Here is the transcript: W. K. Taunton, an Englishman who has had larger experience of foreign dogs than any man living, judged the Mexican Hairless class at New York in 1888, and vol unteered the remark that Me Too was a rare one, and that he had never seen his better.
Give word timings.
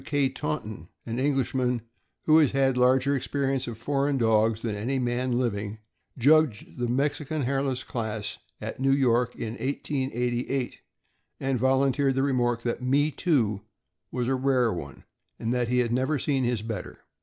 W. 0.03 0.09
K. 0.09 0.33
Taunton, 0.33 0.87
an 1.05 1.19
Englishman 1.19 1.83
who 2.23 2.39
has 2.39 2.53
had 2.53 2.75
larger 2.75 3.15
experience 3.15 3.67
of 3.67 3.77
foreign 3.77 4.17
dogs 4.17 4.63
than 4.63 4.73
any 4.75 4.97
man 4.97 5.33
living, 5.37 5.77
judged 6.17 6.79
the 6.79 6.87
Mexican 6.87 7.43
Hairless 7.43 7.83
class 7.83 8.39
at 8.59 8.79
New 8.79 8.93
York 8.93 9.35
in 9.35 9.51
1888, 9.57 10.79
and 11.39 11.59
vol 11.59 11.83
unteered 11.83 12.15
the 12.15 12.23
remark 12.23 12.63
that 12.63 12.81
Me 12.81 13.11
Too 13.11 13.61
was 14.11 14.27
a 14.27 14.33
rare 14.33 14.73
one, 14.73 15.03
and 15.37 15.53
that 15.53 15.67
he 15.67 15.77
had 15.77 15.91
never 15.93 16.17
seen 16.17 16.45
his 16.45 16.63
better. 16.63 17.05